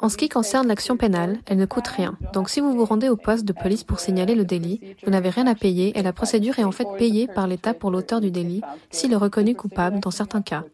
En 0.00 0.08
ce 0.08 0.16
qui 0.16 0.28
concerne 0.28 0.68
l'action 0.68 0.96
pénale, 0.96 1.38
elle 1.46 1.58
ne 1.58 1.66
coûte 1.66 1.88
rien. 1.88 2.16
Donc 2.32 2.48
si 2.48 2.60
vous 2.60 2.72
vous 2.72 2.84
rendez 2.84 3.08
au 3.08 3.16
poste 3.16 3.44
de 3.44 3.52
police 3.52 3.84
pour 3.84 4.00
signaler 4.00 4.34
le 4.34 4.44
délit, 4.44 4.80
vous 5.04 5.10
n'avez 5.10 5.28
rien 5.28 5.46
à 5.46 5.54
payer 5.54 5.98
et 5.98 6.02
la 6.02 6.12
procédure 6.12 6.58
est 6.58 6.64
en 6.64 6.72
fait 6.72 6.88
payée 6.96 7.26
par 7.26 7.46
l'État 7.46 7.74
pour 7.74 7.90
l'auteur 7.90 8.20
du 8.20 8.30
délit 8.30 8.62
s'il 8.90 9.12
est 9.12 9.16
reconnu 9.16 9.54
coupable 9.54 10.00
dans 10.00 10.10
certains 10.10 10.42
cas. 10.42 10.64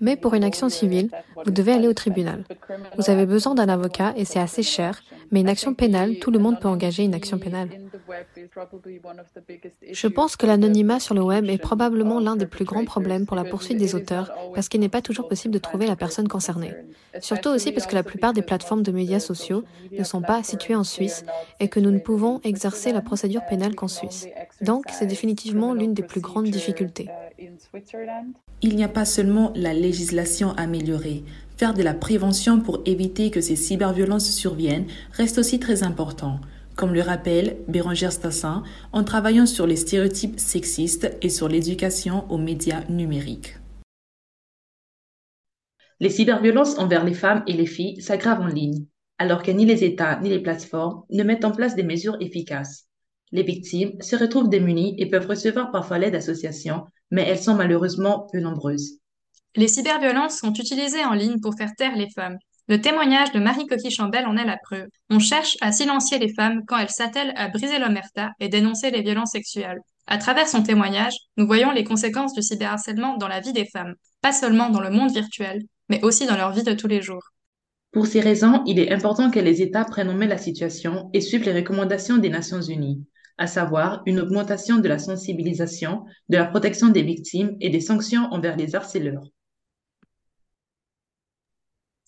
Mais 0.00 0.16
pour 0.16 0.34
une 0.34 0.44
action 0.44 0.68
civile, 0.68 1.10
vous 1.44 1.50
devez 1.50 1.72
aller 1.72 1.88
au 1.88 1.94
tribunal. 1.94 2.44
Vous 2.96 3.10
avez 3.10 3.26
besoin 3.26 3.54
d'un 3.54 3.68
avocat 3.68 4.12
et 4.16 4.24
c'est 4.24 4.40
assez 4.40 4.62
cher, 4.62 5.02
mais 5.30 5.40
une 5.40 5.48
action 5.48 5.74
pénale, 5.74 6.18
tout 6.18 6.30
le 6.30 6.38
monde 6.38 6.60
peut 6.60 6.68
engager 6.68 7.04
une 7.04 7.14
action 7.14 7.38
pénale. 7.38 7.68
Je 9.90 10.06
pense 10.08 10.36
que 10.36 10.46
l'anonymat 10.46 11.00
sur 11.00 11.14
le 11.14 11.22
web 11.22 11.48
est 11.48 11.58
probablement 11.58 12.20
l'un 12.20 12.36
des 12.36 12.46
plus 12.46 12.64
grands 12.64 12.84
problèmes 12.84 13.26
pour 13.26 13.36
la 13.36 13.44
poursuite 13.44 13.78
des 13.78 13.94
auteurs 13.94 14.32
parce 14.54 14.68
qu'il 14.68 14.80
n'est 14.80 14.88
pas 14.88 15.02
toujours 15.02 15.28
possible 15.28 15.54
de 15.54 15.58
trouver 15.58 15.86
la 15.86 15.96
personne 15.96 16.28
concernée. 16.28 16.74
Surtout 17.20 17.50
aussi 17.50 17.72
parce 17.72 17.86
que 17.86 17.94
la 17.94 18.02
plupart 18.02 18.32
des 18.32 18.42
plateformes 18.42 18.82
de 18.82 18.92
médias 18.92 19.20
sociaux 19.20 19.64
ne 19.96 20.04
sont 20.04 20.22
pas 20.22 20.42
situées 20.42 20.74
en 20.74 20.84
Suisse 20.84 21.24
et 21.58 21.68
que 21.68 21.80
nous 21.80 21.90
ne 21.90 21.98
pouvons 21.98 22.40
exercer 22.44 22.92
la 22.92 23.00
procédure 23.00 23.44
pénale 23.46 23.74
qu'en 23.74 23.88
Suisse. 23.88 24.26
Donc, 24.60 24.84
c'est 24.92 25.06
définitivement 25.06 25.74
l'une 25.74 25.94
des 25.94 26.02
plus 26.02 26.20
grandes 26.20 26.50
difficultés. 26.50 27.08
Il 28.62 28.76
n'y 28.76 28.84
a 28.84 28.88
pas 28.88 29.04
seulement 29.04 29.52
la 29.54 29.72
législation 29.72 30.52
améliorée. 30.52 31.24
Faire 31.56 31.74
de 31.74 31.82
la 31.82 31.94
prévention 31.94 32.60
pour 32.60 32.82
éviter 32.86 33.30
que 33.30 33.40
ces 33.40 33.56
cyberviolences 33.56 34.30
surviennent 34.30 34.86
reste 35.12 35.38
aussi 35.38 35.58
très 35.58 35.82
important 35.82 36.40
comme 36.80 36.94
le 36.94 37.02
rappelle 37.02 37.58
Bérangère 37.68 38.10
Stassin, 38.10 38.62
en 38.92 39.04
travaillant 39.04 39.44
sur 39.44 39.66
les 39.66 39.76
stéréotypes 39.76 40.40
sexistes 40.40 41.14
et 41.20 41.28
sur 41.28 41.46
l'éducation 41.46 42.24
aux 42.30 42.38
médias 42.38 42.84
numériques. 42.88 43.58
Les 46.00 46.08
cyberviolences 46.08 46.78
envers 46.78 47.04
les 47.04 47.12
femmes 47.12 47.42
et 47.46 47.52
les 47.52 47.66
filles 47.66 48.00
s'aggravent 48.00 48.40
en 48.40 48.46
ligne, 48.46 48.86
alors 49.18 49.42
que 49.42 49.50
ni 49.50 49.66
les 49.66 49.84
États 49.84 50.18
ni 50.20 50.30
les 50.30 50.40
plateformes 50.40 51.02
ne 51.10 51.22
mettent 51.22 51.44
en 51.44 51.50
place 51.50 51.76
des 51.76 51.82
mesures 51.82 52.16
efficaces. 52.20 52.89
Les 53.32 53.42
victimes 53.42 53.92
se 54.00 54.16
retrouvent 54.16 54.48
démunies 54.48 54.94
et 54.98 55.08
peuvent 55.08 55.26
recevoir 55.26 55.70
parfois 55.70 55.98
l'aide 55.98 56.12
d'associations, 56.12 56.84
mais 57.10 57.22
elles 57.22 57.38
sont 57.38 57.54
malheureusement 57.54 58.26
peu 58.32 58.40
nombreuses. 58.40 58.98
Les 59.56 59.68
cyberviolences 59.68 60.38
sont 60.38 60.52
utilisées 60.52 61.04
en 61.04 61.14
ligne 61.14 61.40
pour 61.40 61.54
faire 61.56 61.74
taire 61.76 61.96
les 61.96 62.10
femmes, 62.10 62.38
le 62.70 62.80
témoignage 62.80 63.32
de 63.32 63.40
Marie 63.40 63.66
Coquille-Chambel 63.66 64.26
en 64.26 64.36
est 64.36 64.44
la 64.44 64.56
preuve. 64.56 64.86
On 65.10 65.18
cherche 65.18 65.56
à 65.60 65.72
silencier 65.72 66.20
les 66.20 66.32
femmes 66.32 66.62
quand 66.68 66.78
elles 66.78 66.88
s'attellent 66.88 67.32
à 67.34 67.48
briser 67.48 67.80
l'omerta 67.80 68.30
et 68.38 68.48
dénoncer 68.48 68.92
les 68.92 69.02
violences 69.02 69.32
sexuelles. 69.32 69.80
À 70.06 70.18
travers 70.18 70.46
son 70.46 70.62
témoignage, 70.62 71.16
nous 71.36 71.48
voyons 71.48 71.72
les 71.72 71.82
conséquences 71.82 72.32
du 72.32 72.42
cyberharcèlement 72.42 73.16
dans 73.16 73.26
la 73.26 73.40
vie 73.40 73.52
des 73.52 73.64
femmes, 73.64 73.94
pas 74.22 74.30
seulement 74.30 74.70
dans 74.70 74.78
le 74.78 74.90
monde 74.90 75.10
virtuel, 75.10 75.62
mais 75.88 76.00
aussi 76.04 76.26
dans 76.26 76.36
leur 76.36 76.52
vie 76.52 76.62
de 76.62 76.72
tous 76.72 76.86
les 76.86 77.02
jours. 77.02 77.32
Pour 77.90 78.06
ces 78.06 78.20
raisons, 78.20 78.62
il 78.66 78.78
est 78.78 78.92
important 78.92 79.32
que 79.32 79.40
les 79.40 79.62
États 79.62 79.84
prennent 79.84 80.10
en 80.10 80.14
main 80.14 80.28
la 80.28 80.38
situation 80.38 81.10
et 81.12 81.20
suivent 81.20 81.46
les 81.46 81.58
recommandations 81.58 82.18
des 82.18 82.30
Nations 82.30 82.62
Unies, 82.62 83.04
à 83.40 83.46
savoir 83.46 84.02
une 84.04 84.20
augmentation 84.20 84.78
de 84.78 84.86
la 84.86 84.98
sensibilisation, 84.98 86.04
de 86.28 86.36
la 86.36 86.44
protection 86.44 86.88
des 86.88 87.02
victimes 87.02 87.56
et 87.60 87.70
des 87.70 87.80
sanctions 87.80 88.28
envers 88.30 88.56
les 88.56 88.76
harceleurs. 88.76 89.24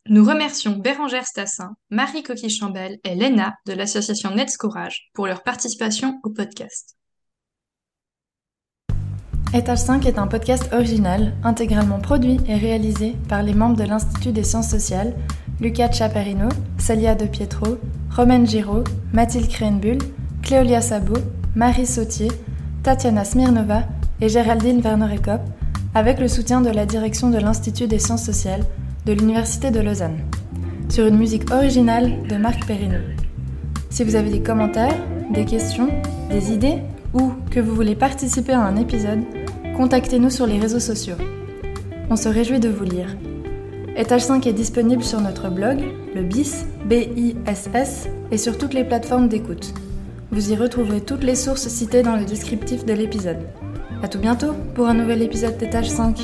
Nous 0.09 0.25
remercions 0.25 0.77
Bérangère 0.77 1.25
Stassin, 1.25 1.75
Marie 1.89 2.23
Coquille-Chambel 2.23 2.99
et 3.05 3.15
Lena 3.15 3.55
de 3.67 3.73
l'association 3.73 4.35
Nets 4.35 4.59
Courage 4.59 5.09
pour 5.15 5.27
leur 5.27 5.43
participation 5.43 6.21
au 6.23 6.31
podcast. 6.31 6.97
Étage 9.55 9.79
5 9.79 10.05
est 10.07 10.19
un 10.19 10.27
podcast 10.27 10.69
original, 10.73 11.35
intégralement 11.45 12.01
produit 12.01 12.39
et 12.47 12.57
réalisé 12.57 13.15
par 13.29 13.43
les 13.43 13.55
membres 13.55 13.77
de 13.77 13.85
l'Institut 13.85 14.33
des 14.33 14.45
sciences 14.45 14.71
sociales, 14.71 15.15
Lucas 15.61 15.93
Chaperino, 15.93 16.49
Celia 16.79 17.15
De 17.15 17.27
Pietro, 17.27 17.79
Romaine 18.11 18.47
Giraud, 18.47 18.85
Mathilde 19.13 19.49
Krenbull, 19.49 19.99
Cléolia 20.43 20.81
Sabot, 20.81 21.21
Marie 21.55 21.87
Sautier, 21.87 22.29
Tatiana 22.83 23.25
Smirnova 23.25 23.85
et 24.21 24.29
Géraldine 24.29 24.81
Werner-Ekop, 24.81 25.41
avec 25.95 26.19
le 26.19 26.27
soutien 26.27 26.61
de 26.61 26.69
la 26.69 26.85
direction 26.85 27.31
de 27.31 27.39
l'Institut 27.39 27.87
des 27.87 28.01
sciences 28.01 28.25
sociales 28.25 28.65
de 29.07 29.13
l'Université 29.13 29.71
de 29.71 29.81
Lausanne, 29.81 30.19
sur 30.89 31.07
une 31.07 31.17
musique 31.17 31.51
originale 31.53 32.27
de 32.29 32.37
Marc 32.37 32.67
Perrino. 32.67 32.99
Si 33.89 34.03
vous 34.03 34.17
avez 34.17 34.31
des 34.31 34.43
commentaires, 34.43 34.97
des 35.33 35.45
questions, 35.45 35.89
des 36.29 36.53
idées 36.53 36.79
ou 37.15 37.33
que 37.51 37.61
vous 37.61 37.75
voulez 37.75 37.95
participer 37.95 38.53
à 38.53 38.63
un 38.63 38.77
épisode, 38.77 39.21
contactez-nous 39.77 40.31
sur 40.31 40.47
les 40.47 40.59
réseaux 40.59 40.81
sociaux. 40.81 41.17
On 42.11 42.17
se 42.17 42.29
réjouit 42.29 42.61
de 42.61 42.69
vous 42.69 42.85
lire. 42.85 43.17
Étage 43.97 44.23
5 44.23 44.47
est 44.47 44.53
disponible 44.53 45.05
sur 45.05 45.21
notre 45.21 45.51
blog, 45.51 45.79
le 46.15 46.23
BIS, 46.23 46.65
B-I-S-S, 46.87 48.09
et 48.31 48.39
sur 48.39 48.59
toutes 48.59 48.75
les 48.75 48.85
plateformes 48.85 49.29
d'écoute. 49.29 49.73
Vous 50.33 50.51
y 50.51 50.57
retrouverez 50.57 51.03
toutes 51.03 51.25
les 51.25 51.35
sources 51.35 51.69
citées 51.69 52.03
dans 52.03 52.17
le 52.17 52.25
descriptif 52.25 52.87
de 52.87 52.95
l'épisode. 52.95 53.37
A 54.03 54.09
tout 54.09 54.19
bientôt 54.19 54.55
pour 54.75 54.89
un 54.89 54.95
nouvel 54.95 55.21
épisode 55.21 55.59
d'Étage 55.59 55.91
5. 55.91 56.21